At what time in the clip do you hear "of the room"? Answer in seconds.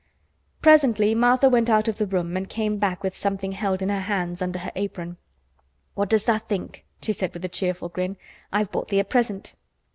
1.87-2.35